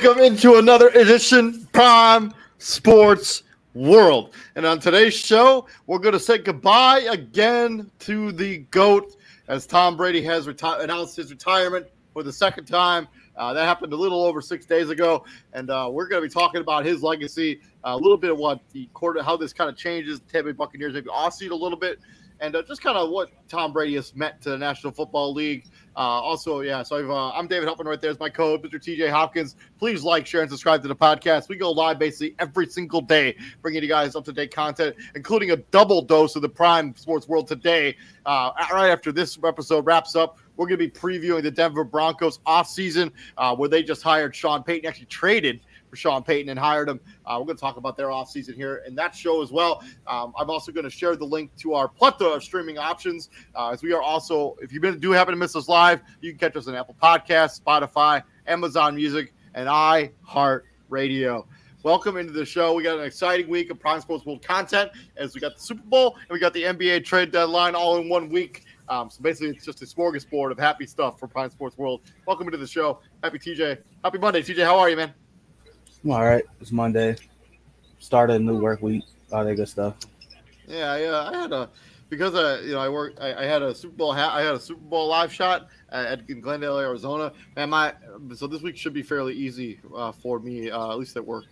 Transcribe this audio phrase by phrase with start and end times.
[0.00, 3.42] welcome into another edition Prime Sports
[3.74, 4.32] World.
[4.54, 9.16] And on today's show, we're going to say goodbye again to the GOAT
[9.48, 13.08] as Tom Brady has reti- announced his retirement for the second time.
[13.36, 16.32] Uh, that happened a little over six days ago, and uh, we're going to be
[16.32, 19.68] talking about his legacy, uh, a little bit of what the quarter, how this kind
[19.68, 21.98] of changes the Tampa Bay Buccaneers, maybe off a little bit,
[22.38, 25.64] and uh, just kind of what Tom Brady has meant to the National Football League.
[25.98, 28.12] Uh, also, yeah, so I've, uh, I'm David Helpman right there.
[28.12, 28.74] Is my code, Mr.
[28.74, 29.56] TJ Hopkins.
[29.80, 31.48] Please like, share, and subscribe to the podcast.
[31.48, 35.50] We go live basically every single day, bringing you guys up to date content, including
[35.50, 37.96] a double dose of the Prime Sports World today.
[38.24, 42.38] Uh, right after this episode wraps up, we're going to be previewing the Denver Broncos
[42.46, 46.88] offseason, uh, where they just hired Sean Payton, actually traded for Sean Payton and hired
[46.88, 47.00] him.
[47.24, 49.82] Uh, we're going to talk about their offseason here in that show as well.
[50.06, 53.70] Um, I'm also going to share the link to our plethora of streaming options uh,
[53.70, 56.56] as we are also, if you do happen to miss us live, you can catch
[56.56, 61.44] us on Apple Podcasts, Spotify, Amazon Music, and iHeartRadio.
[61.84, 62.74] Welcome into the show.
[62.74, 65.84] We got an exciting week of Prime Sports World content as we got the Super
[65.84, 68.64] Bowl and we got the NBA trade deadline all in one week.
[68.88, 72.00] Um, so basically, it's just a smorgasbord of happy stuff for Prime Sports World.
[72.26, 73.00] Welcome into the show.
[73.22, 73.78] Happy TJ.
[74.02, 74.64] Happy Monday, TJ.
[74.64, 75.14] How are you, man?
[76.04, 76.44] I'm all right.
[76.60, 77.16] It's Monday.
[77.98, 79.04] Started a new work week.
[79.32, 79.96] All that good stuff.
[80.66, 81.30] Yeah, yeah.
[81.32, 81.68] I had a
[82.08, 83.14] because I you know I work.
[83.20, 84.12] I, I, had a Super Bowl.
[84.12, 87.32] I had a Super Bowl live shot at, in Glendale, Arizona.
[87.56, 87.94] And my
[88.34, 91.46] so this week should be fairly easy uh, for me, uh, at least at work.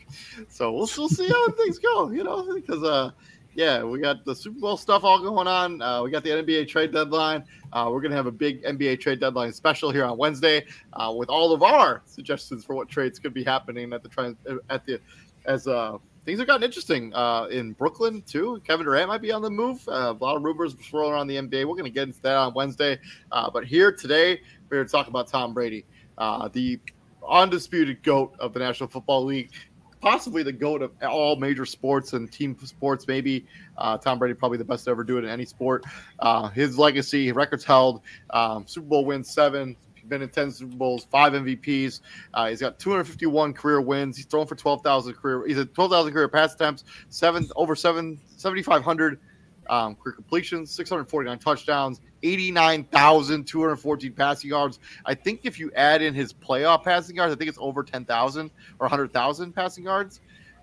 [0.49, 2.11] So we'll we'll see how things go.
[2.11, 3.11] You know, because uh,
[3.57, 5.81] yeah, we got the Super Bowl stuff all going on.
[5.81, 7.43] Uh, we got the NBA trade deadline.
[7.73, 11.13] Uh, we're going to have a big NBA trade deadline special here on Wednesday uh,
[11.17, 14.37] with all of our suggestions for what trades could be happening at the trans
[14.69, 15.01] at the
[15.47, 18.61] as uh, things have gotten interesting uh, in Brooklyn too.
[18.67, 19.83] Kevin Durant might be on the move.
[19.89, 21.65] Uh, a lot of rumors swirling around the NBA.
[21.65, 22.99] We're going to get into that on Wednesday.
[23.31, 24.39] but here today,
[24.69, 25.87] we're going to talk about Tom Brady,
[26.19, 26.79] the
[27.27, 29.51] undisputed goat of the National Football League
[30.07, 33.09] possibly the goat of all major sports and team sports.
[33.09, 33.45] Maybe
[33.77, 35.85] uh, Tom Brady probably the best to ever do it in any sport.
[36.21, 39.75] Uh, his legacy, records held, um, Super Bowl wins seven.
[40.07, 41.99] Been in ten Super Bowls, five MVPs.
[42.33, 44.17] Uh, he's got 251 career wins.
[44.17, 45.45] He's thrown for 12,000 career.
[45.49, 49.19] He's at 12,000 career pass attempts, seven over seven 7,500
[49.71, 54.79] um, career completions, 649 touchdowns, 89,214 passing yards.
[55.05, 58.51] I think if you add in his playoff passing yards, I think it's over 10,000
[58.79, 60.21] or 100,000 passing yards.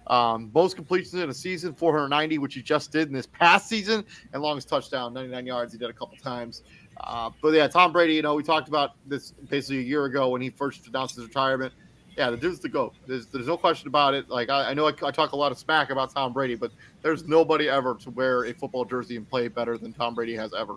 [0.07, 4.03] Um, most completions in a season, 490, which he just did in this past season,
[4.33, 5.71] and longest touchdown, 99 yards.
[5.73, 6.63] He did a couple times.
[6.99, 10.29] Uh, but yeah, Tom Brady, you know, we talked about this basically a year ago
[10.29, 11.73] when he first announced his retirement
[12.17, 12.93] yeah, the dude's the goat.
[13.07, 14.29] There's, there's no question about it.
[14.29, 16.71] Like I, I know I, I, talk a lot of smack about Tom Brady, but
[17.01, 20.53] there's nobody ever to wear a football jersey and play better than Tom Brady has
[20.53, 20.75] ever.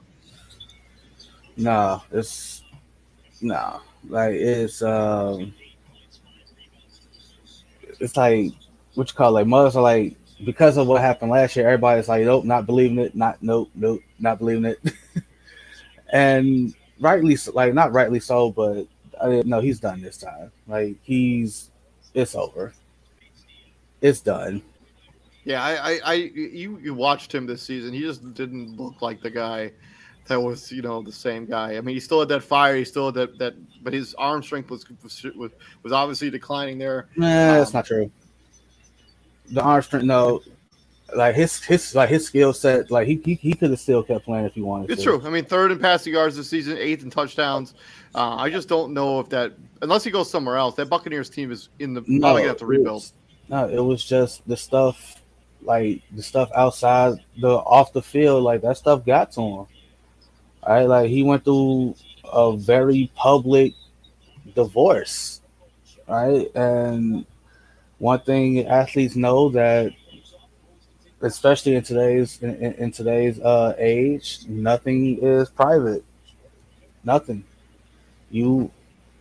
[1.56, 2.62] No, it's
[3.40, 5.54] no, like it's um,
[8.00, 8.52] it's like
[8.94, 9.40] what you call it?
[9.40, 11.66] like mothers are like because of what happened last year.
[11.66, 13.14] Everybody's like, nope, not believing it.
[13.14, 14.80] Not nope, nope, not believing it.
[16.12, 18.86] and rightly, so, like not rightly so, but
[19.20, 20.52] I didn't know he's done this time.
[20.66, 21.70] Like he's,
[22.14, 22.72] it's over.
[24.00, 24.62] It's done.
[25.44, 27.92] Yeah, I, I, I, you, you watched him this season.
[27.92, 29.72] He just didn't look like the guy
[30.26, 31.76] that was, you know, the same guy.
[31.76, 32.76] I mean, he still had that fire.
[32.76, 33.54] He still had that, that,
[33.84, 35.52] but his arm strength was was,
[35.84, 37.06] was obviously declining there.
[37.16, 38.10] Nah, um, that's not true.
[39.52, 40.42] The arm strength, no,
[41.14, 44.24] like his his like his skill set, like he he, he could have still kept
[44.24, 44.90] playing if he wanted.
[44.90, 45.18] It's to.
[45.18, 45.22] true.
[45.26, 47.74] I mean, third in passing yards this season, eighth in touchdowns.
[48.14, 51.52] Uh, I just don't know if that unless he goes somewhere else, that Buccaneers team
[51.52, 53.02] is in the no, probably gonna have to rebuild.
[53.02, 53.12] Was,
[53.48, 55.22] no, it was just the stuff
[55.62, 59.48] like the stuff outside the off the field, like that stuff got to him.
[59.48, 59.68] All
[60.64, 61.94] right, like he went through
[62.24, 63.74] a very public
[64.54, 65.40] divorce,
[66.08, 66.48] right?
[66.56, 67.26] And
[67.98, 69.92] one thing athletes know that
[71.20, 76.04] especially in today's in, in today's uh, age, nothing is private.
[77.04, 77.44] Nothing.
[78.30, 78.70] You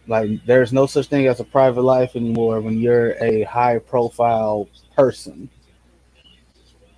[0.08, 4.68] like there's no such thing as a private life anymore when you're a high profile
[4.96, 5.50] person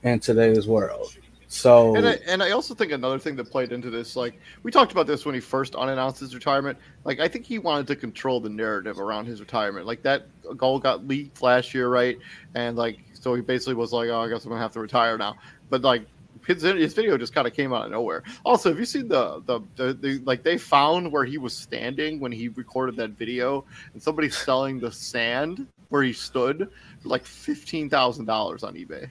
[0.04, 1.16] in today's world.
[1.50, 4.72] So and I, and I also think another thing that played into this, like we
[4.72, 6.78] talked about this when he first unannounced his retirement.
[7.06, 9.86] Like I think he wanted to control the narrative around his retirement.
[9.86, 10.28] Like that
[10.58, 12.18] goal got leaked last year, right?
[12.54, 15.18] And like so he basically was like, "Oh, I guess I'm gonna have to retire
[15.18, 15.36] now."
[15.70, 16.04] But like
[16.46, 18.24] his, his video just kind of came out of nowhere.
[18.46, 22.20] Also, have you seen the, the, the the like they found where he was standing
[22.20, 26.70] when he recorded that video, and somebody's selling the sand where he stood
[27.00, 29.10] for like fifteen thousand dollars on eBay.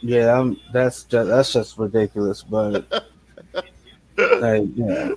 [0.00, 2.42] Yeah, I'm, that's just that's just ridiculous.
[2.42, 2.90] But
[4.16, 5.12] like, yeah,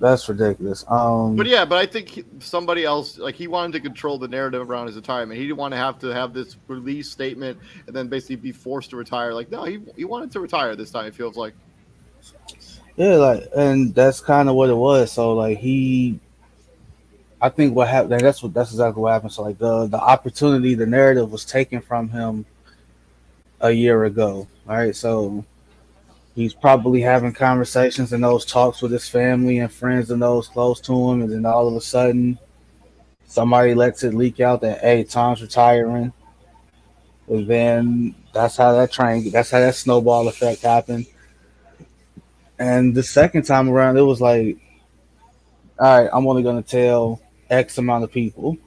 [0.00, 0.82] That's ridiculous.
[0.88, 4.68] Um, but yeah, but I think somebody else, like he wanted to control the narrative
[4.68, 5.38] around his retirement.
[5.38, 8.90] He didn't want to have to have this release statement and then basically be forced
[8.90, 9.34] to retire.
[9.34, 11.04] Like, no, he, he wanted to retire this time.
[11.04, 11.52] It feels like.
[12.96, 15.12] Yeah, like, and that's kind of what it was.
[15.12, 16.18] So, like, he,
[17.40, 18.20] I think what happened.
[18.20, 19.32] That's what that's exactly what happened.
[19.32, 22.46] So, like, the the opportunity, the narrative was taken from him
[23.60, 24.48] a year ago.
[24.66, 25.44] All right, so
[26.34, 30.80] he's probably having conversations and those talks with his family and friends and those close
[30.82, 32.38] to him, and then all of a sudden,
[33.26, 36.12] somebody lets it leak out that hey, Tom's retiring.
[37.28, 41.06] And then that's how that train, that's how that snowball effect happened.
[42.58, 44.58] And the second time around, it was like,
[45.78, 48.58] all right, I'm only gonna tell X amount of people.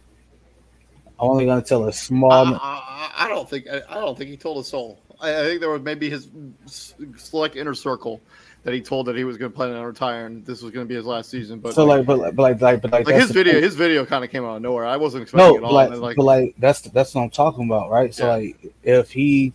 [1.20, 2.32] I'm only gonna tell a small.
[2.32, 4.64] Uh, I, uh, uh, I, I don't think I, I don't think he told a
[4.64, 5.00] soul.
[5.20, 6.30] I, I think there was maybe his
[6.66, 8.22] select inner circle
[8.64, 10.42] that he told that he was going to plan on retiring.
[10.44, 11.60] This was going to be his last season.
[11.60, 14.06] But so like, like but, but like, like, but like, like his video, his video
[14.06, 14.86] kind of came out of nowhere.
[14.86, 15.74] I wasn't expecting no, it all.
[15.74, 18.14] Like, like, but like that's that's what I'm talking about, right?
[18.14, 18.34] So yeah.
[18.34, 19.54] like, if he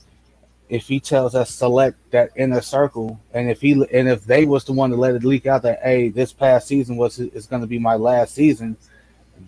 [0.68, 4.64] if he tells us select that inner circle, and if he and if they was
[4.64, 7.62] the one to let it leak out that hey, this past season was is going
[7.62, 8.76] to be my last season,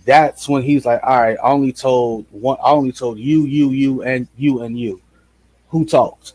[0.04, 3.70] that's when he's like, all right, I only told one, I only told you, you,
[3.70, 5.00] you, and you and you
[5.70, 6.34] who talked?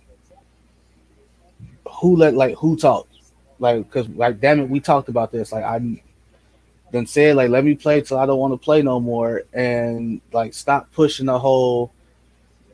[2.01, 3.13] Who let like who talked?
[3.59, 5.51] Like, because like damn it, we talked about this.
[5.51, 6.01] Like I
[6.91, 10.21] then said like let me play till I don't want to play no more, and
[10.31, 11.91] like stop pushing the whole.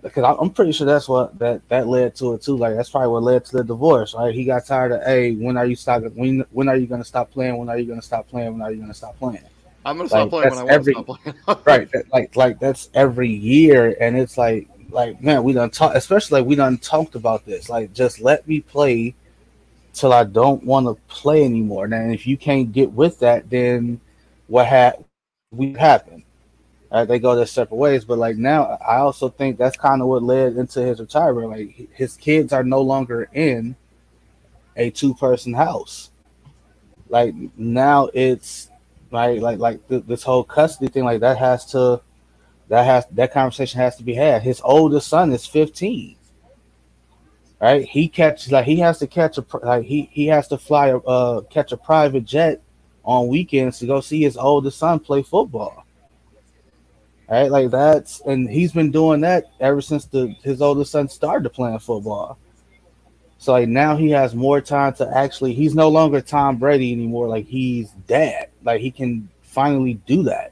[0.01, 2.57] Because I'm pretty sure that's what that that led to it too.
[2.57, 4.15] Like that's probably what led to the divorce.
[4.15, 4.33] Right?
[4.33, 6.03] He got tired of, hey, when are you stop?
[6.15, 7.57] When when are you gonna stop playing?
[7.57, 8.53] When are you gonna stop playing?
[8.53, 9.43] When are you gonna stop playing?
[9.85, 11.61] I'm gonna stop like, playing when I want every, to stop playing.
[11.65, 11.91] right?
[11.91, 16.41] That, like like that's every year, and it's like like man, we done talk, especially
[16.41, 17.69] like we done talked about this.
[17.69, 19.15] Like, just let me play
[19.93, 21.87] till I don't want to play anymore.
[21.87, 23.99] Now, if you can't get with that, then
[24.47, 25.03] what had
[25.51, 26.23] we happen?
[26.91, 28.05] Right, uh, they go their separate ways.
[28.05, 31.49] But like now, I also think that's kind of what led into his retirement.
[31.49, 33.75] Like his kids are no longer in
[34.75, 36.11] a two-person house.
[37.09, 38.69] Like now, it's
[39.11, 41.03] like like like th- this whole custody thing.
[41.03, 42.01] Like that has to
[42.69, 44.41] that has that conversation has to be had.
[44.41, 46.15] His oldest son is 15.
[47.59, 47.85] Right?
[47.85, 50.97] He catches like he has to catch a like he he has to fly a
[50.97, 52.61] uh, catch a private jet
[53.03, 55.85] on weekends to go see his oldest son play football.
[57.29, 57.51] Right?
[57.51, 61.79] Like that's and he's been doing that ever since the his oldest son started playing
[61.79, 62.39] football.
[63.41, 67.27] So like now he has more time to actually he's no longer Tom Brady anymore.
[67.27, 68.49] Like he's dad.
[68.63, 70.51] Like he can finally do that.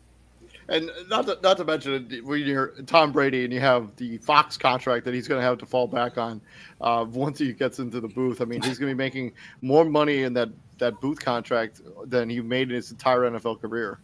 [0.70, 4.58] And not to, not to mention when you're Tom Brady and you have the Fox
[4.58, 6.42] contract that he's going to have to fall back on
[6.82, 8.42] uh, once he gets into the booth.
[8.42, 12.28] I mean, he's going to be making more money in that that booth contract than
[12.28, 14.00] he made in his entire NFL career.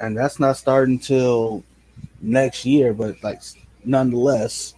[0.00, 1.62] And that's not starting until
[2.22, 3.42] next year, but like
[3.84, 4.72] nonetheless,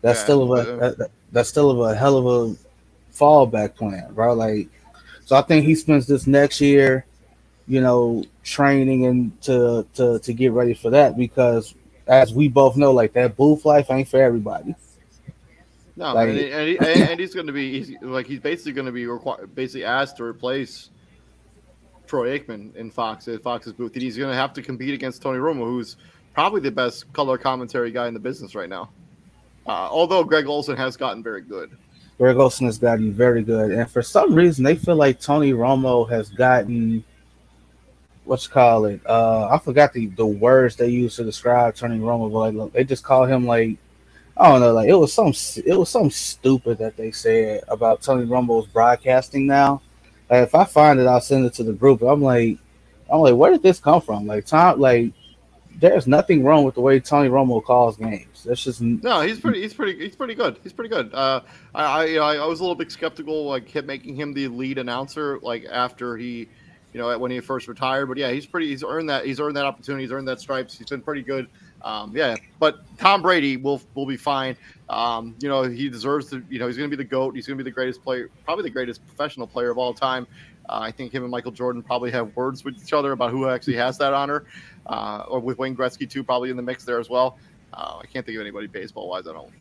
[0.00, 2.56] that's yeah, still of a that, that's still of a hell of a
[3.14, 4.34] fallback plan, bro.
[4.34, 4.68] Like,
[5.24, 7.04] so I think he spends this next year
[7.68, 11.74] you know, training and to to to get ready for that because
[12.06, 14.74] as we both know, like that booth life ain't for everybody.
[15.94, 18.86] No, like, and, and, he, and, he's going to be he's like he's basically going
[18.86, 20.90] to be required, basically asked to replace
[22.06, 23.92] Troy Aikman in Fox at Fox's booth.
[23.94, 25.96] And he's going to have to compete against Tony Romo, who's
[26.32, 28.90] probably the best color commentary guy in the business right now.
[29.68, 31.70] Uh, although Greg Olsen has gotten very good.
[32.16, 36.08] Greg Olsen has gotten very good, and for some reason, they feel like Tony Romo
[36.08, 37.04] has gotten
[38.28, 39.00] what's call it?
[39.06, 42.72] Uh, I forgot the, the words they used to describe Tony Romo, but like look,
[42.72, 43.76] they just call him like
[44.36, 45.32] I don't know, like it was some
[45.64, 49.82] it was some stupid that they said about Tony Romo's broadcasting now.
[50.30, 52.02] Like, if I find it, I'll send it to the group.
[52.02, 52.58] I'm like,
[53.10, 54.26] I'm like, where did this come from?
[54.26, 55.12] Like Tom, like
[55.78, 58.44] there's nothing wrong with the way Tony Romo calls games.
[58.44, 59.20] That's just no.
[59.20, 59.62] He's pretty.
[59.62, 59.98] He's pretty.
[59.98, 60.58] He's pretty good.
[60.62, 61.12] He's pretty good.
[61.14, 61.40] Uh,
[61.74, 65.38] I, I I was a little bit skeptical, like him making him the lead announcer,
[65.40, 66.48] like after he
[66.92, 68.06] you know, when he first retired.
[68.06, 68.68] But yeah, he's pretty.
[68.68, 69.24] He's earned that.
[69.24, 70.04] He's earned that opportunity.
[70.04, 70.76] He's earned that stripes.
[70.76, 71.48] He's been pretty good.
[71.82, 74.56] Um, yeah, but Tom Brady will will be fine.
[74.88, 76.42] Um, you know, he deserves to.
[76.48, 77.34] You know, he's going to be the goat.
[77.34, 80.26] He's going to be the greatest player, probably the greatest professional player of all time.
[80.68, 83.48] Uh, I think him and Michael Jordan probably have words with each other about who
[83.48, 84.44] actually has that honor,
[84.88, 87.38] uh, or with Wayne Gretzky too, probably in the mix there as well.
[87.72, 89.26] Uh, I can't think of anybody baseball wise.
[89.26, 89.52] I don't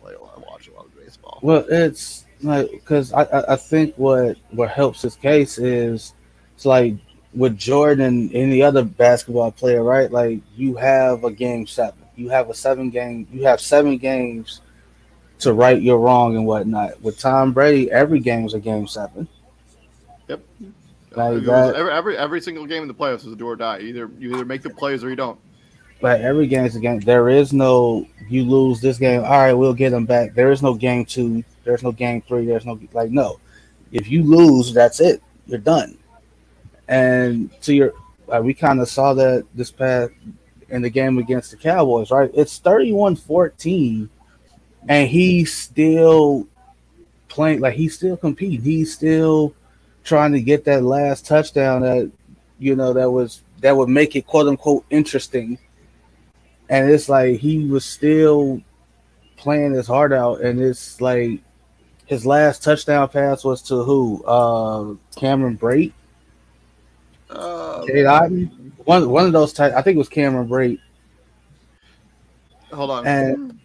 [0.00, 1.40] play a lot, watch a lot of baseball.
[1.42, 6.14] Well, it's like because I, I think what what helps his case is
[6.54, 6.94] it's like
[7.34, 10.10] with Jordan any other basketball player, right?
[10.10, 14.60] Like you have a game seven, you have a seven game, you have seven games
[15.40, 17.00] to right your wrong and whatnot.
[17.02, 19.28] With Tom Brady, every game is a game seven.
[20.28, 20.40] Yep.
[21.12, 23.80] Like that, every, every every single game in the playoffs is a do or die.
[23.80, 25.38] Either you either make the plays or you don't.
[26.02, 27.00] like every game's a game.
[27.00, 29.24] There is no you lose this game.
[29.24, 30.34] All right, we'll get them back.
[30.34, 31.44] There is no game two.
[31.64, 32.46] There's no game three.
[32.46, 33.40] There's no like no.
[33.90, 35.22] If you lose, that's it.
[35.46, 35.96] You're done.
[36.88, 37.94] And to your,
[38.26, 40.12] like we kind of saw that this past
[40.68, 42.30] in the game against the Cowboys, right?
[42.34, 44.08] It's 31-14,
[44.88, 46.46] and he's still
[47.28, 48.62] playing like he's still competing.
[48.62, 49.54] He's still
[50.08, 52.10] trying to get that last touchdown that
[52.58, 55.58] you know that was that would make it quote unquote interesting.
[56.70, 58.60] And it's like he was still
[59.36, 61.40] playing his heart out, and it's like
[62.06, 64.24] his last touchdown pass was to who?
[64.24, 65.92] Uh, Cameron Brate,
[67.30, 68.50] Uh, Cade Otton.
[68.84, 69.52] One one of those.
[69.52, 70.80] Ty- I think it was Cameron Brate.
[72.72, 73.06] hold on.
[73.06, 73.58] And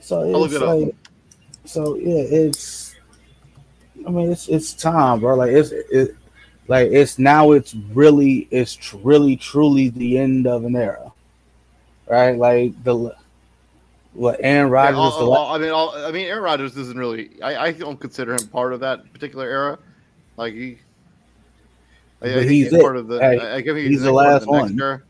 [0.00, 0.76] so I'll look it's it up.
[0.76, 0.94] like,
[1.64, 2.87] so yeah, it's.
[4.08, 5.34] I mean, it's it's time, bro.
[5.36, 6.16] Like it's it,
[6.66, 7.52] like it's now.
[7.52, 11.12] It's really it's tr- really truly the end of an era,
[12.08, 12.36] right?
[12.36, 13.14] Like the
[14.14, 14.96] what Aaron Yeah, Rodgers.
[14.98, 17.30] all- the all- I mean, all, I mean, Aaron Rodgers isn't really.
[17.42, 19.78] I, I don't consider him part of that particular era.
[20.38, 20.78] Like he,
[22.22, 23.18] I, I he's he's, part of the.
[23.20, 24.80] Hey, I, I think he's the last next one.
[24.80, 25.02] era.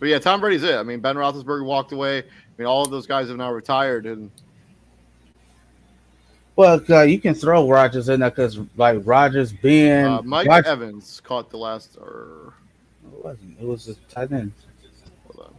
[0.00, 0.74] But yeah, Tom Brady's it.
[0.74, 2.18] I mean, Ben Roethlisberger walked away.
[2.18, 2.24] I
[2.58, 4.30] mean, all of those guys have now retired, and
[6.56, 10.72] well, uh, you can throw Rodgers in there because like Rodgers being uh, Mike Rodgers-
[10.72, 11.96] Evans caught the last.
[11.98, 12.54] Or
[13.12, 13.60] it wasn't.
[13.60, 14.52] It was just tight end.
[15.26, 15.54] hold on.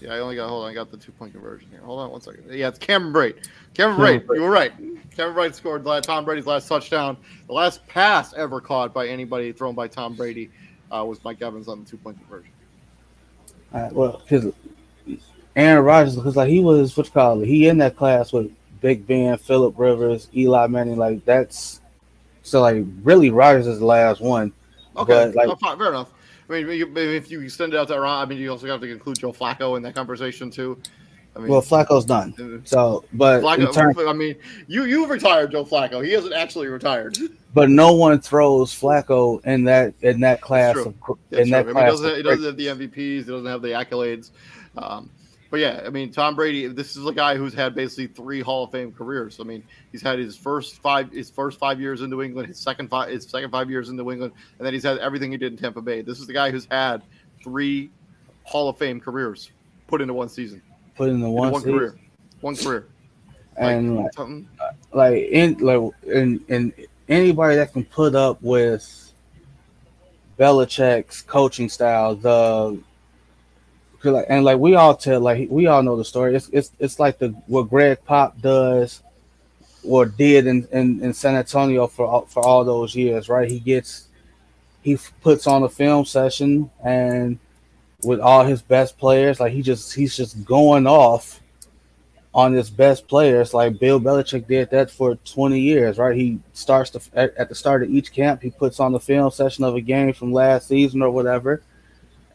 [0.00, 0.48] Yeah, I only got.
[0.48, 1.80] Hold on, I got the two point conversion here.
[1.80, 2.44] Hold on one second.
[2.50, 3.46] Yeah, it's Cameron Brate.
[3.72, 4.72] Cameron Brate, you were right.
[5.16, 7.16] Cameron Brate scored Tom Brady's last touchdown.
[7.46, 10.50] The last pass ever caught by anybody thrown by Tom Brady
[10.90, 12.50] uh, was Mike Evans on the two point conversion.
[13.72, 14.52] Uh, well, because
[15.56, 18.52] Aaron Rodgers, because like he was what you call it, he in that class with
[18.82, 20.96] Big Ben, Philip Rivers, Eli Manning.
[20.98, 21.80] Like that's
[22.42, 24.52] so like really Rodgers is the last one.
[24.96, 26.10] Okay, But, like- fine, fair enough.
[26.50, 28.80] I mean, you, if you extend it out to around, I mean, you also have
[28.82, 30.76] to include Joe Flacco in that conversation too.
[31.34, 32.34] I mean, Well, Flacco's done.
[32.38, 34.06] uh, So, but Flacco.
[34.06, 34.34] I mean,
[34.66, 36.04] you you retired Joe Flacco.
[36.04, 37.16] He hasn't actually retired.
[37.54, 40.94] but no one throws Flacco in that in that class true.
[41.08, 41.70] of in That's that true.
[41.70, 42.96] I mean, he doesn't, he doesn't have the MVPs.
[42.96, 44.30] He doesn't have the accolades.
[44.76, 45.08] Um,
[45.52, 46.66] but yeah, I mean, Tom Brady.
[46.66, 49.38] This is a guy who's had basically three Hall of Fame careers.
[49.38, 52.58] I mean, he's had his first five, his first five years in New England, his
[52.58, 55.36] second five, his second five years in New England, and then he's had everything he
[55.36, 56.00] did in Tampa Bay.
[56.00, 57.02] This is the guy who's had
[57.44, 57.90] three
[58.44, 59.52] Hall of Fame careers
[59.88, 60.62] put into one season,
[60.96, 62.00] put in the into one, one season, career,
[62.40, 62.88] one career.
[63.58, 64.48] and like, something.
[64.94, 66.72] like in like and and
[67.10, 69.12] anybody that can put up with
[70.38, 72.82] Belichick's coaching style, the
[74.10, 76.34] like, and like we all tell like we all know the story.
[76.34, 79.02] It's it's it's like the what Greg Pop does
[79.84, 83.50] or did in, in, in San Antonio for all- for all those years, right?
[83.50, 84.08] He gets
[84.82, 87.38] he puts on a film session and
[88.04, 91.40] with all his best players, like he just he's just going off
[92.34, 96.16] on his best players, like Bill Belichick did that for 20 years, right?
[96.16, 99.30] He starts to at, at the start of each camp, he puts on the film
[99.30, 101.62] session of a game from last season or whatever,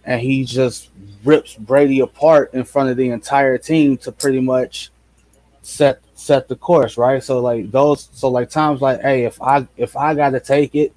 [0.07, 0.89] and he just
[1.23, 4.89] rips Brady apart in front of the entire team to pretty much
[5.61, 7.23] set set the course, right?
[7.23, 10.73] So like those, so like times like, hey, if I if I got to take
[10.73, 10.91] it,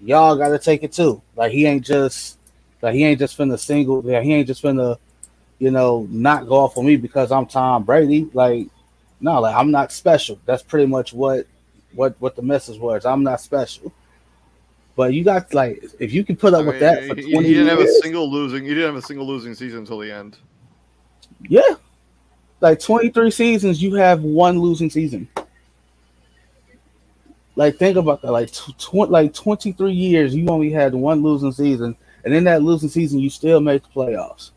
[0.00, 1.20] y'all got to take it too.
[1.34, 2.38] Like he ain't just
[2.82, 4.98] like he ain't just finna single, yeah, he ain't just finna
[5.58, 8.28] you know, not go off on me because I'm Tom Brady.
[8.32, 8.68] Like,
[9.20, 10.38] no, like I'm not special.
[10.44, 11.46] That's pretty much what
[11.92, 13.06] what what the message was.
[13.06, 13.92] I'm not special.
[14.96, 17.26] But you got like if you can put up I with mean, that for 20
[17.46, 18.64] he didn't have a single losing.
[18.64, 20.38] He didn't have a single losing season until the end.
[21.48, 21.74] yeah.
[22.62, 25.28] Like 23 seasons, you have one losing season.
[27.54, 28.32] Like think about that.
[28.32, 32.62] Like tw- tw- like 23 years, you only had one losing season, and in that
[32.62, 34.52] losing season, you still made the playoffs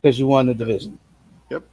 [0.00, 0.98] because you won the division.
[1.50, 1.64] Yep.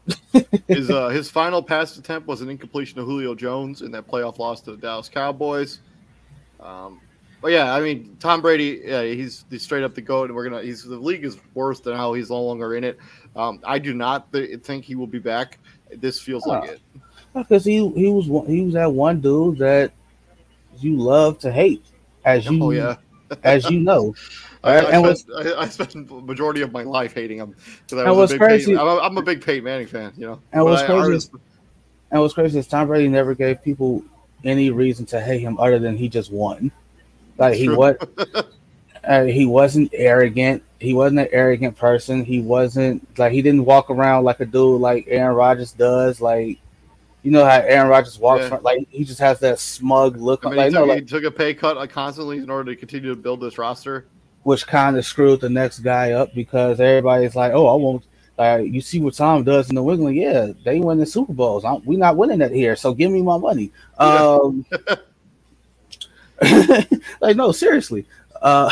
[0.67, 4.38] his uh, his final pass attempt was an incompletion to Julio Jones in that playoff
[4.38, 5.79] loss to the Dallas Cowboys.
[6.60, 6.99] Um,
[7.41, 10.47] but yeah, I mean Tom Brady, yeah, he's, he's straight up the goat, and we're
[10.47, 10.62] gonna.
[10.62, 12.99] He's the league is worse than how he's no longer in it.
[13.36, 15.60] Um, I do not th- think he will be back.
[15.91, 16.82] This feels like it.
[17.34, 19.91] Because he he was he was that one dude that
[20.80, 21.84] you love to hate,
[22.25, 22.97] as you Oh yeah,
[23.43, 24.13] as you know.
[24.63, 27.56] I, I, and spent, I, I spent the majority of my life hating him
[27.88, 29.88] because I was what's a big crazy- Peyton, I'm, a, I'm a big Peyton Manning
[29.88, 30.39] fan, you know.
[30.54, 31.30] And what's crazy
[32.12, 34.04] And what's crazy is Tom Brady never gave people
[34.43, 36.71] any reason to hate him other than he just won.
[37.41, 38.08] Like he what
[39.04, 40.62] uh, he wasn't arrogant.
[40.80, 42.23] He wasn't an arrogant person.
[42.23, 46.21] He wasn't like he didn't walk around like a dude like Aaron Rodgers does.
[46.21, 46.60] Like
[47.23, 48.60] You know how Aaron Rodgers walks, yeah.
[48.62, 50.45] like he just has that smug look.
[50.45, 52.71] I mean, like, he, took, no, he took a pay cut like, constantly in order
[52.71, 54.06] to continue to build this roster,
[54.43, 58.06] which kind of screwed the next guy up because everybody's like, "Oh, I won't."
[58.38, 61.65] Like you see what Tom does in New England, yeah, they win the Super Bowls.
[61.65, 63.71] I'm, we not winning that here, so give me my money.
[63.99, 64.39] Yeah.
[64.43, 64.65] Um,
[67.21, 68.06] like no, seriously.
[68.41, 68.69] Uh,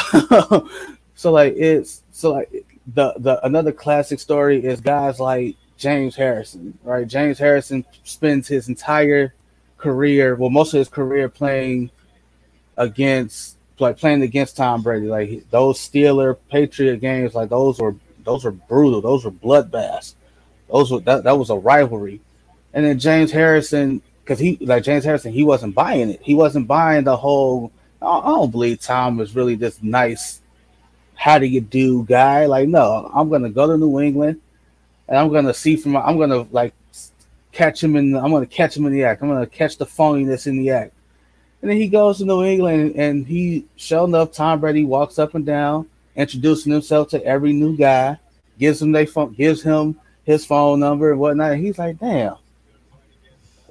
[1.16, 6.78] so like it's so like the the another classic story is guys like James Harrison,
[6.84, 7.08] right?
[7.08, 9.34] James Harrison spends his entire
[9.78, 11.90] career, well, most of his career playing
[12.78, 15.08] against like playing against Tom Brady.
[15.08, 19.02] Like those Steeler Patriot games, like those were those were brutal.
[19.02, 20.16] Those were bloodbaths.
[20.72, 22.22] Those were that, that was a rivalry.
[22.74, 26.22] And then James Harrison, because he like James Harrison, he wasn't buying it.
[26.22, 27.72] He wasn't buying the whole.
[28.00, 30.42] I don't believe Tom was really this nice,
[31.16, 32.46] how do you do guy.
[32.46, 34.40] Like, no, I'm gonna go to New England
[35.08, 36.76] and I'm gonna see from I'm gonna like
[37.52, 38.16] catch him in.
[38.16, 39.24] I'm gonna catch him in the act.
[39.24, 40.94] I'm gonna catch the phoniness in the act.
[41.64, 45.34] And then he goes to New England, and he, sure enough, Tom Brady walks up
[45.34, 48.18] and down, introducing himself to every new guy,
[48.60, 51.54] gives him they phone, gives him his phone number and whatnot.
[51.54, 52.36] And he's like, "Damn,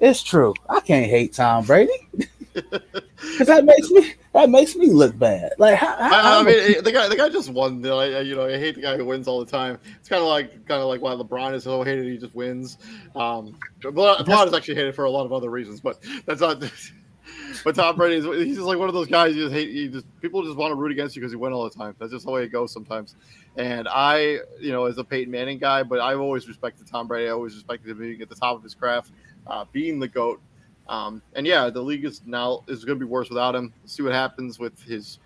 [0.01, 0.55] it's true.
[0.69, 1.93] I can't hate Tom Brady
[2.55, 5.53] because that makes me that makes me look bad.
[5.59, 7.77] Like, how, how, I, I, mean, the guy, the guy just won.
[7.77, 9.79] You know, I hate the guy who wins all the time.
[9.99, 12.07] It's kind of like, kind of like why LeBron is so hated.
[12.07, 12.79] He just wins.
[13.17, 16.63] Um, LeBron is actually hated for a lot of other reasons, but that's not.
[17.65, 19.35] but Tom Brady is he's just like one of those guys.
[19.35, 19.71] You just hate.
[19.71, 21.95] You just people just want to root against you because you win all the time.
[21.99, 23.17] That's just the way it goes sometimes.
[23.57, 27.29] And I, you know, as a Peyton Manning guy, but I've always respected Tom Brady.
[27.29, 29.11] I always respected him being at the top of his craft,
[29.49, 30.41] uh, being the goat.
[30.89, 33.73] Um, and yeah, the league is now is going to be worse without him.
[33.83, 35.19] Let's see what happens with his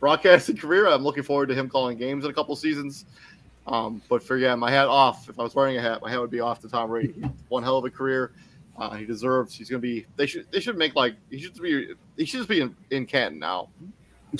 [0.00, 0.88] broadcasting career.
[0.88, 3.04] I'm looking forward to him calling games in a couple seasons.
[3.66, 5.28] Um, but for yeah, my hat off.
[5.28, 7.14] If I was wearing a hat, my hat would be off to Tom Brady.
[7.48, 8.32] One hell of a career.
[8.78, 9.54] Uh, he deserves.
[9.54, 10.06] He's going to be.
[10.16, 10.46] They should.
[10.50, 11.16] They should make like.
[11.30, 11.94] He should be.
[12.16, 13.68] He should just be in, in Canton now.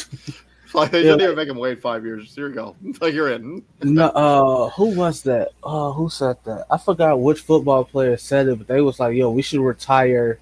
[0.81, 2.35] like they shouldn't even make him wait five years.
[2.35, 2.77] Here you go.
[3.01, 3.65] Like you're in.
[3.83, 5.51] no, uh, who was that?
[5.63, 6.67] Oh, who said that?
[6.71, 10.39] I forgot which football player said it, but they was like, "Yo, we should retire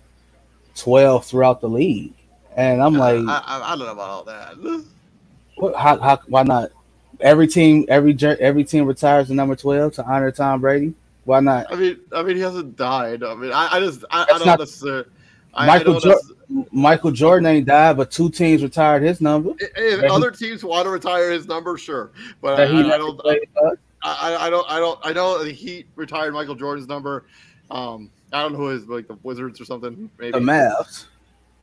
[0.77, 2.12] 12 throughout the league.
[2.57, 4.85] And I'm like, I, I, I don't know about all that.
[5.57, 6.73] What, how, how, why not?
[7.20, 10.94] Every team, every every team retires the number 12 to honor Tom Brady.
[11.23, 11.73] Why not?
[11.73, 13.23] I mean, I mean, he hasn't died.
[13.23, 15.05] I mean, I, I just, I, I don't not, necessarily.
[15.56, 16.20] Michael, jo-
[16.72, 19.52] Michael Jordan ain't died, but two teams retired his number.
[19.58, 23.20] If other he, teams want to retire his number, sure, but I, I, don't.
[23.24, 23.38] I,
[24.02, 24.70] I, don't.
[24.70, 24.98] I don't.
[25.02, 27.24] I know the Heat retired Michael Jordan's number.
[27.70, 30.10] Um, I don't know who is like the Wizards or something.
[30.18, 31.06] Maybe the Mavs.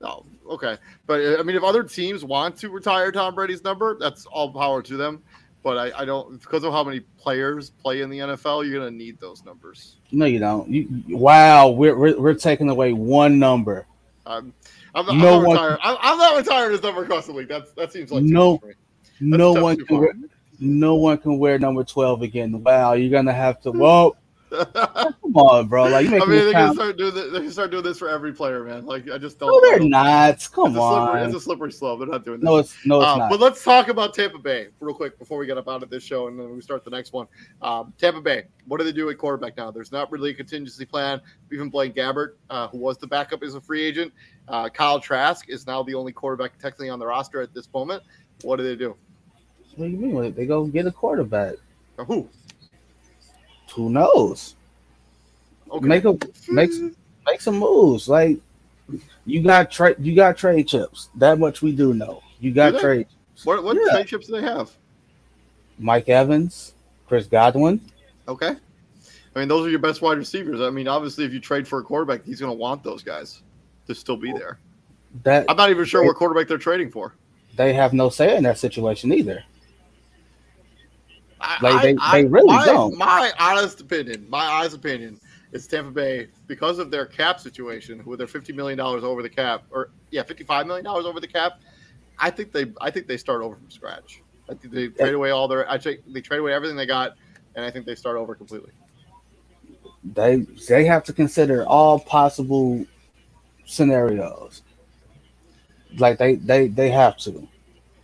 [0.01, 0.77] Oh, okay.
[1.05, 4.81] But I mean, if other teams want to retire Tom Brady's number, that's all power
[4.81, 5.21] to them.
[5.63, 8.89] But I, I don't because of how many players play in the NFL, you're gonna
[8.89, 9.97] need those numbers.
[10.11, 10.67] No, you don't.
[10.69, 13.85] You, wow, we're, we're we're taking away one number.
[14.25, 14.53] I'm,
[14.95, 15.79] I'm, not, no I'm not one, retired.
[15.83, 17.47] I'm, I'm, not retiring his number across the league.
[17.47, 18.59] That's that seems like no,
[19.19, 20.13] no one can wear,
[20.59, 22.63] no one can wear number twelve again.
[22.63, 23.71] Wow, you're gonna have to.
[23.71, 24.15] Well,
[25.33, 25.83] Come on, bro.
[25.85, 27.31] Like, I mean, they can start doing this.
[27.31, 28.85] They can start doing this for every player, man.
[28.85, 29.49] Like, I just don't.
[29.49, 30.45] No, they're not.
[30.51, 31.07] Come it's on.
[31.07, 31.99] A slippery, it's a slippery slope.
[31.99, 32.45] They're not doing this.
[32.45, 33.29] No, it's no, it's um, not.
[33.29, 36.03] But let's talk about Tampa Bay real quick before we get up out of this
[36.03, 37.27] show and then we start the next one.
[37.61, 38.43] Um, Tampa Bay.
[38.65, 39.71] What do they do at quarterback now?
[39.71, 41.21] There's not really a contingency plan.
[41.51, 44.11] Even Blaine Gabbert, uh, who was the backup, is a free agent.
[44.49, 48.03] Uh, Kyle Trask is now the only quarterback technically on the roster at this moment.
[48.41, 48.97] What do they do?
[49.77, 50.33] What do you mean?
[50.33, 51.55] They go get a quarterback.
[51.97, 52.29] Or who?
[53.73, 54.55] Who knows?
[55.71, 55.87] Okay.
[55.87, 56.17] Make a
[56.49, 56.71] make
[57.25, 58.07] make some moves.
[58.07, 58.37] Like
[59.25, 61.09] you got trade you got trade chips.
[61.15, 62.21] That much we do know.
[62.39, 63.07] You got trade.
[63.43, 63.93] What what yeah.
[63.93, 64.71] trade chips do they have?
[65.79, 66.75] Mike Evans,
[67.07, 67.81] Chris Godwin.
[68.27, 68.55] Okay.
[69.33, 70.59] I mean, those are your best wide receivers.
[70.59, 73.41] I mean, obviously, if you trade for a quarterback, he's going to want those guys
[73.87, 74.59] to still be there.
[75.23, 77.15] That I'm not even sure they, what quarterback they're trading for.
[77.55, 79.43] They have no say in that situation either.
[81.61, 82.97] like they, I, they really my, don't.
[82.97, 85.19] My honest opinion, my honest opinion
[85.51, 89.29] is Tampa Bay because of their cap situation, with their fifty million dollars over the
[89.29, 91.61] cap, or yeah, fifty-five million dollars over the cap.
[92.17, 94.21] I think they, I think they start over from scratch.
[94.49, 97.15] I think they trade away all their, I think they trade away everything they got,
[97.55, 98.71] and I think they start over completely.
[100.03, 100.37] They
[100.67, 102.85] they have to consider all possible
[103.65, 104.61] scenarios.
[105.97, 107.47] Like they they they have to.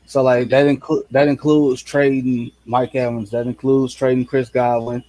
[0.06, 3.32] So like that include that includes trading Mike Evans.
[3.32, 5.04] That includes trading Chris Godwin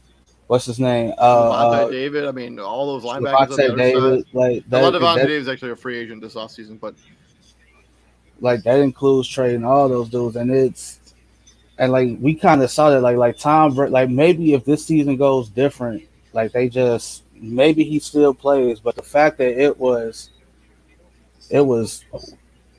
[0.48, 1.12] what's his name?
[1.16, 2.26] Uh, uh, David.
[2.26, 3.56] I mean, all those linebackers.
[3.56, 6.94] Devontae David, like that, Devontae Davis actually a free agent this offseason, but
[8.40, 10.98] like that includes trading all those dudes, and it's
[11.78, 15.16] and like we kind of saw that like like Tom like maybe if this season
[15.16, 20.30] goes different, like they just maybe he still plays, but the fact that it was,
[21.50, 22.04] it was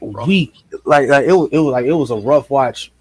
[0.02, 0.54] weak,
[0.86, 2.92] like like it it was like it was a rough watch.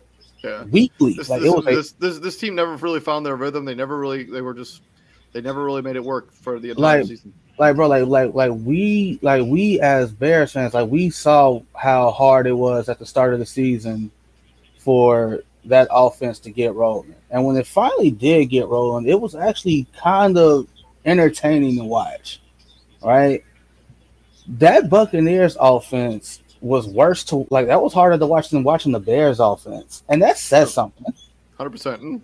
[0.45, 0.65] Yeah.
[0.65, 3.37] Weekly, This, like this, it was like this, this, this team never really found their
[3.37, 3.65] rhythm.
[3.65, 4.83] They never really, they were just,
[5.33, 7.33] they never really made it work for the entire Like- season.
[7.59, 12.13] like bro, like like like we like we as Bears fans, like we saw how
[12.13, 14.13] hard it was at the start of the season
[14.79, 17.15] for that offense to get rolling.
[17.31, 20.69] And when it finally did get rolling, it was actually kind of
[21.05, 22.41] entertaining to watch.
[23.03, 23.45] Right?
[24.47, 29.01] That Buccaneers offense was worse to like that was harder to watch than watching the
[29.01, 30.03] Bears offense.
[30.09, 31.07] And that says something.
[31.57, 32.23] Hundred percent.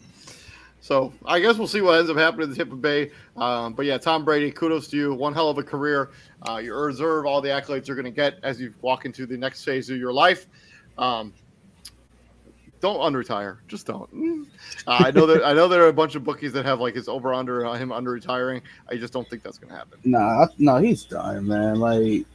[0.80, 3.10] So I guess we'll see what ends up happening to Tampa Bay.
[3.38, 5.14] Um, but yeah, Tom Brady, kudos to you.
[5.14, 6.10] One hell of a career.
[6.46, 9.36] Uh, you deserve all the accolades you're going to get as you walk into the
[9.36, 10.46] next phase of your life.
[10.98, 11.32] Um,
[12.80, 13.58] don't unretire.
[13.66, 14.46] Just don't.
[14.86, 16.94] Uh, I know that I know there are a bunch of bookies that have like
[16.94, 18.60] his over under uh, him under retiring.
[18.90, 19.98] I just don't think that's going to happen.
[20.04, 21.76] Nah, I- no, he's done, man.
[21.80, 22.26] Like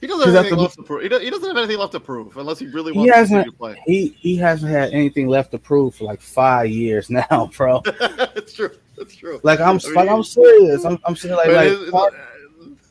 [0.00, 1.02] He doesn't have anything left to prove.
[1.02, 3.46] He, do- he doesn't have anything left to prove unless he really wants to hasn't-
[3.46, 3.82] to play.
[3.86, 7.82] he he hasn't had anything left to prove for like five years now, bro.
[7.86, 8.70] it's true.
[8.96, 9.40] That's true.
[9.42, 10.84] Like I'm I mean, like I'm serious.
[10.84, 12.12] I'm I'm saying like But like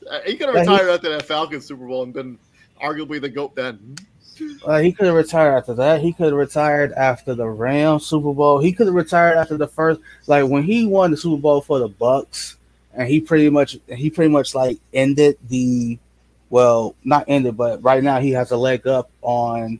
[0.09, 2.39] uh, he could have retired after that Falcons Super Bowl and been
[2.81, 3.95] arguably the goat then.
[4.65, 5.99] uh, he could have retired after that.
[5.99, 8.59] He could have retired after the Rams Super Bowl.
[8.59, 11.79] He could have retired after the first like when he won the Super Bowl for
[11.79, 12.55] the Bucs,
[12.93, 15.99] and he pretty much he pretty much like ended the
[16.49, 19.79] well not ended, but right now he has a leg up on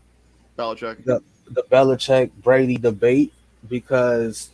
[0.58, 1.03] Belichick.
[1.06, 1.21] the
[1.71, 3.34] Belichick Brady debate
[3.69, 4.49] because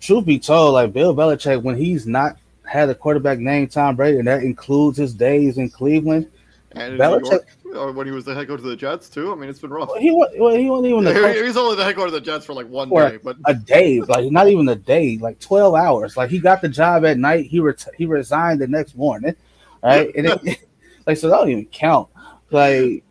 [0.00, 4.18] truth be told, like Bill Belichick, when he's not had a quarterback named Tom Brady,
[4.18, 6.28] and that includes his days in Cleveland,
[6.72, 7.22] And in Belichick-
[7.64, 9.32] New York, or when he was the head coach of the Jets too.
[9.32, 9.90] I mean, it's been rough.
[9.98, 12.20] he wa- well, he wasn't even the He was only the head coach of the
[12.20, 15.38] Jets for like one For- day, but a day, like not even a day, like
[15.40, 16.16] twelve hours.
[16.16, 19.34] Like he got the job at night, he ret- he resigned the next morning,
[19.82, 20.10] right?
[20.14, 20.66] And it,
[21.06, 22.08] like so that don't even count.
[22.50, 23.04] Like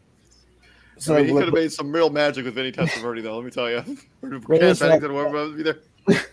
[0.97, 3.37] so, I mean, he like, could have made some real magic with Vinny Testaverde, though.
[3.37, 3.83] Let me tell you,
[4.21, 5.79] Well, Cam it's like- Pennington, whoever else be there.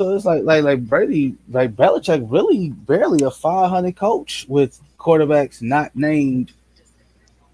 [0.00, 5.60] So it's like like like Brady, like Belichick, really barely a 500 coach with quarterbacks
[5.60, 6.52] not named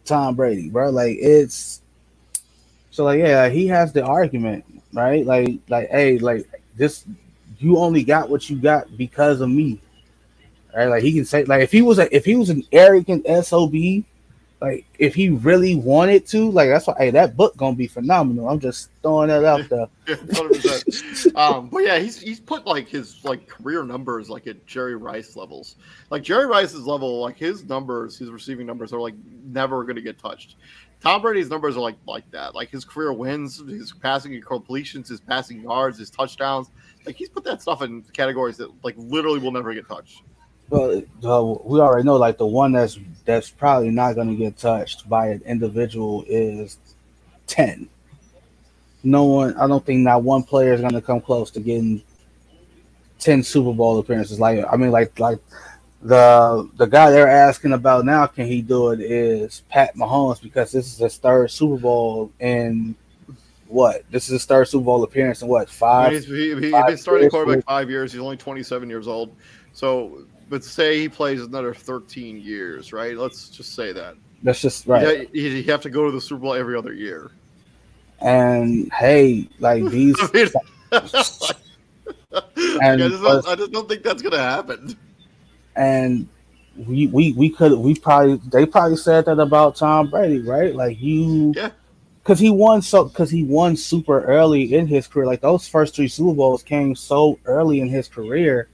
[0.05, 0.91] Tom Brady, bro.
[0.91, 1.83] Like it's
[2.93, 5.27] so like yeah, he has the argument, right?
[5.27, 7.05] Like like hey, like this,
[7.59, 9.81] you only got what you got because of me,
[10.77, 10.89] right?
[10.89, 13.75] Like he can say like if he was a if he was an arrogant sob,
[14.61, 18.49] like if he really wanted to, like that's why hey that book gonna be phenomenal.
[18.49, 19.87] I'm just throwing that out there.
[21.35, 25.37] Um, but yeah, he's he's put like his like career numbers like at Jerry Rice
[25.37, 25.77] levels.
[26.11, 30.19] Like Jerry Rice's level, like his numbers, his receiving numbers are like never to get
[30.19, 30.57] touched.
[31.01, 32.55] Tom Brady's numbers are like like that.
[32.55, 36.71] Like his career wins, his passing completions, his passing yards, his touchdowns.
[37.05, 40.23] Like he's put that stuff in categories that like literally will never get touched.
[40.69, 41.03] Well,
[41.65, 45.29] we already know like the one that's that's probably not going to get touched by
[45.29, 46.79] an individual is
[47.47, 47.89] ten.
[49.05, 52.03] No one, I don't think not one player is going to come close to getting
[53.19, 54.41] ten Super Bowl appearances.
[54.41, 55.39] Like I mean, like like
[56.03, 59.01] the the guy they're asking about now, can he do it?
[59.01, 62.97] Is Pat Mahomes because this is his third Super Bowl in
[63.69, 64.05] what?
[64.11, 66.13] This is his third Super Bowl appearance in what five?
[66.13, 68.13] he's, he, five been starting years, quarterback five years.
[68.13, 69.35] He's only 27 years old.
[69.73, 73.17] So, but say he plays another 13 years, right?
[73.17, 74.15] Let's just say that.
[74.43, 75.29] That's just right.
[75.33, 77.31] Yeah, you have to go to the Super Bowl every other year.
[78.21, 80.17] And hey, like these.
[80.21, 80.49] I mean,
[82.83, 84.97] And I, just don't, I just don't think that's gonna happen.
[85.75, 86.29] and
[86.87, 90.75] we we we could we probably they probably said that about Tom Brady, right?
[90.75, 91.71] Like you, Yeah.
[92.27, 95.27] Because he won so because he won super early in his career.
[95.27, 98.69] Like those first three Super Bowls came so early in his career,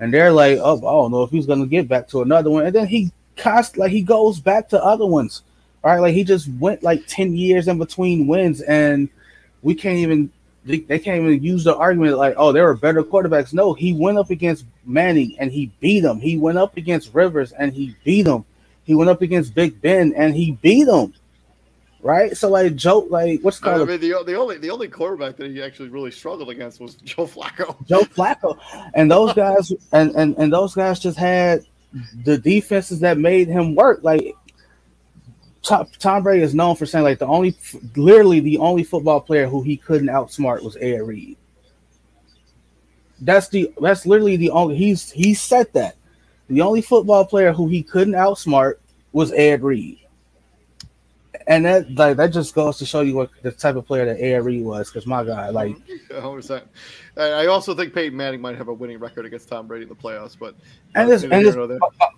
[0.00, 2.66] and they're like, oh, I don't know if he's gonna get back to another one.
[2.66, 5.40] And then he const like he goes back to other ones,
[5.82, 5.98] right?
[5.98, 9.08] Like he just went like ten years in between wins, and
[9.62, 10.30] we can't even
[10.66, 13.54] they, they can't even use the argument like, oh, there were better quarterbacks.
[13.54, 16.20] No, he went up against Manning and he beat him.
[16.20, 18.44] He went up against Rivers and he beat him.
[18.84, 21.14] He went up against Big Ben and he beat him.
[22.02, 22.36] Right?
[22.36, 25.50] So like Joe, like what's it I mean, the, the only the only quarterback that
[25.50, 27.86] he actually really struggled against was Joe Flacco.
[27.86, 28.58] Joe Flacco,
[28.94, 31.64] and those guys, and and and those guys just had
[32.24, 34.00] the defenses that made him work.
[34.02, 34.34] Like
[35.62, 37.54] Tom, Tom Brady is known for saying, like the only,
[37.96, 41.36] literally the only football player who he couldn't outsmart was Ed Reed.
[43.20, 45.96] That's the that's literally the only he's he said that
[46.48, 48.76] the only football player who he couldn't outsmart
[49.12, 49.99] was Ed Reed.
[51.46, 54.20] And that like that just goes to show you what the type of player that
[54.20, 54.88] ARE was.
[54.88, 55.76] Because my God, like,
[56.10, 56.62] 100.
[57.16, 59.94] I also think Peyton Manning might have a winning record against Tom Brady in the
[59.94, 60.54] playoffs, but
[60.94, 61.56] and this and this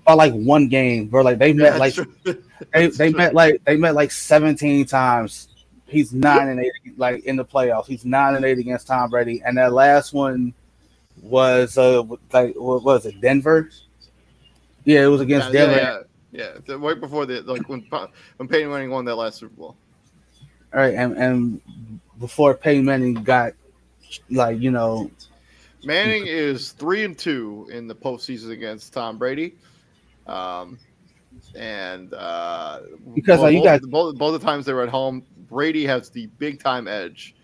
[0.05, 1.22] by like one game, bro.
[1.22, 1.94] Like they met yeah, like
[2.72, 5.48] they, they met like they met like 17 times.
[5.87, 7.87] He's nine and eight like in the playoffs.
[7.87, 10.55] He's nine and eight against Tom Brady, and that last one
[11.20, 13.70] was uh like what was it Denver?
[14.85, 15.77] Yeah, it was against yeah, Denver.
[15.77, 15.98] Yeah,
[16.33, 17.87] yeah, right before the like when
[18.37, 19.77] when Peyton Manning won that last Super Bowl.
[20.73, 23.53] All right, and and before Peyton Manning got
[24.31, 25.11] like you know,
[25.85, 29.55] Manning is three and two in the postseason against Tom Brady,
[30.27, 30.79] um,
[31.55, 32.81] and uh,
[33.14, 36.27] because both, you got both both the times they were at home, Brady has the
[36.38, 37.35] big time edge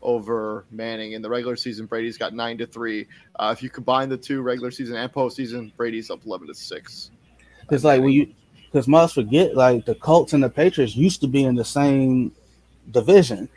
[0.00, 1.84] over Manning in the regular season.
[1.84, 3.06] Brady's got nine to three.
[3.38, 7.10] Uh, if you combine the two regular season and postseason, Brady's up eleven to six.
[7.70, 8.32] It's like when you
[8.70, 12.32] because must forget like the Colts and the Patriots used to be in the same
[12.90, 13.48] division.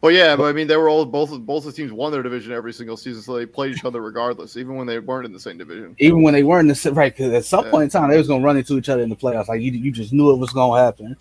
[0.00, 2.52] Well, yeah, but I mean, they were all both both the teams won their division
[2.52, 5.40] every single season, so they played each other regardless, even when they weren't in the
[5.40, 5.96] same division.
[5.98, 7.70] Even when they weren't in the same right, because at some yeah.
[7.70, 9.48] point in time they was gonna run into each other in the playoffs.
[9.48, 11.16] Like you, you just knew it was gonna happen.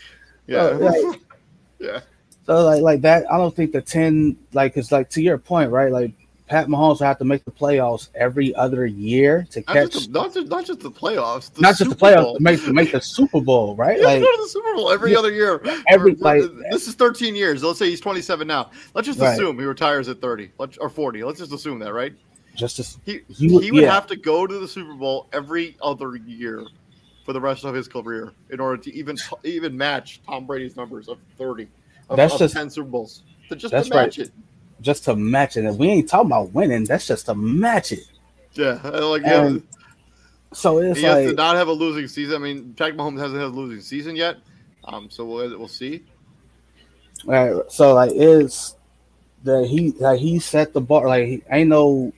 [0.48, 1.22] Yeah, like,
[1.80, 2.02] yeah.
[2.46, 5.72] So like like that, I don't think the ten like it's like to your point,
[5.72, 5.90] right?
[5.90, 6.12] Like
[6.54, 10.14] Pat Mahomes will have to make the playoffs every other year to not catch just
[10.14, 12.64] the, not, just, not just the playoffs, the not Super just the playoffs to make
[12.64, 14.00] to make the Super Bowl, right?
[14.00, 15.64] Yeah, like go to the Super Bowl every yeah, other year.
[15.90, 17.64] Every like this is 13 years.
[17.64, 18.70] Let's say he's 27 now.
[18.94, 19.34] Let's just right.
[19.34, 21.24] assume he retires at 30 or 40.
[21.24, 22.14] Let's just assume that, right?
[22.54, 23.92] Just he he, he would yeah.
[23.92, 26.64] have to go to the Super Bowl every other year
[27.26, 31.08] for the rest of his career in order to even even match Tom Brady's numbers
[31.10, 31.68] of 30
[32.10, 33.24] of, that's of just 10 Super Bowls.
[33.50, 34.28] To just that's to match right.
[34.28, 34.34] it
[34.84, 35.66] just to match it.
[35.66, 36.84] And we ain't talking about winning.
[36.84, 38.06] That's just to match it.
[38.54, 39.58] Yeah, like yeah.
[40.52, 42.36] So it's he like has to not have a losing season.
[42.36, 44.38] I mean, Patrick Mahomes hasn't had a losing season yet.
[44.86, 46.04] Um, so we'll we'll see.
[47.26, 47.72] All right.
[47.72, 48.76] So like, is
[49.44, 51.08] that he like he set the bar?
[51.08, 52.14] Like, he, ain't no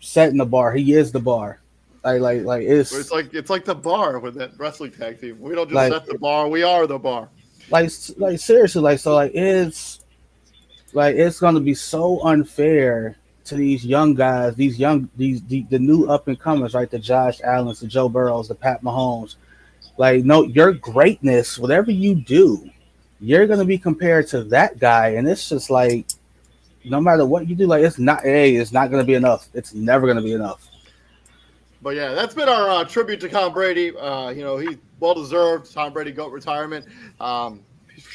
[0.00, 0.72] setting the bar.
[0.72, 1.60] He is the bar.
[2.04, 5.38] Like, like, like it's it's like it's like the bar with that wrestling tag team.
[5.40, 6.48] We don't just like, set the bar.
[6.48, 7.28] We are the bar.
[7.70, 9.97] Like, like seriously, like so, like it's
[10.94, 15.62] like it's going to be so unfair to these young guys, these young these the,
[15.70, 16.90] the new up and comers, right?
[16.90, 19.36] The Josh Allen's, the Joe Burrows, the Pat Mahomes.
[19.96, 22.70] Like, no, your greatness, whatever you do,
[23.20, 26.06] you're going to be compared to that guy, and it's just like,
[26.84, 28.22] no matter what you do, like it's not.
[28.22, 29.48] Hey, it's not to be enough.
[29.54, 30.68] It's never to be enough.
[31.80, 33.96] But yeah, that's been our uh, tribute to Tom Brady.
[33.96, 36.86] Uh, you know, he well deserved Tom Brady goat retirement.
[37.20, 37.60] Um,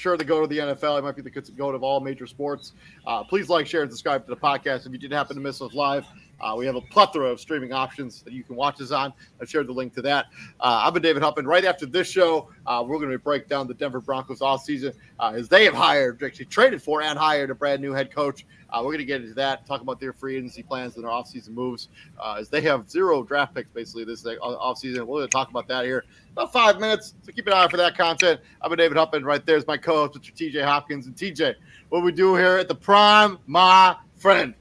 [0.03, 0.99] sure to go to the NFL.
[0.99, 2.73] It might be the goat of all major sports.
[3.07, 4.85] Uh, please like, share, and subscribe to the podcast.
[4.85, 6.05] If you did happen to miss us live,
[6.41, 9.13] uh, we have a plethora of streaming options that you can watch us on.
[9.41, 10.27] I've shared the link to that.
[10.59, 11.45] Uh, I've been David Huppin.
[11.45, 14.93] Right after this show, uh, we're going to break down the Denver Broncos off season
[15.19, 18.45] uh, as they have hired, actually traded for and hired a brand new head coach.
[18.69, 21.11] Uh, we're going to get into that, talk about their free agency plans and their
[21.11, 24.99] offseason moves uh, as they have zero draft picks basically this offseason.
[24.99, 27.13] We're going to talk about that here about five minutes.
[27.21, 28.41] So keep an eye out for that content.
[28.61, 29.23] I've been David Huppin.
[29.23, 30.33] Right there's my co host, Mr.
[30.33, 31.05] TJ Hopkins.
[31.05, 31.55] And TJ,
[31.89, 34.53] what we do here at the Prime, my friend.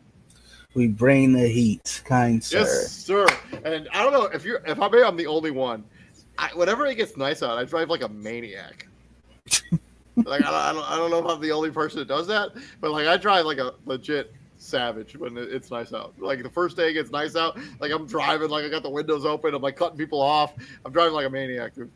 [0.75, 2.61] We bring the heat, kind sir.
[2.61, 3.27] Yes, sir.
[3.65, 5.85] And I don't know if you're if I maybe I'm the only one.
[6.39, 8.89] I, whenever it gets nice out, I drive like a maniac.
[10.17, 12.27] like I don't, I don't, I don't know if I'm the only person that does
[12.29, 16.15] that, but like I drive like a legit savage when it's nice out.
[16.19, 18.91] Like the first day it gets nice out, like I'm driving, like I got the
[18.91, 20.55] windows open, I'm like cutting people off.
[20.87, 21.91] I'm driving like a maniac, dude.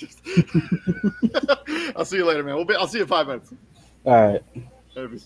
[1.96, 2.56] I'll see you later, man.
[2.56, 2.74] We'll be.
[2.74, 3.52] I'll see you in five minutes.
[4.04, 4.42] All right.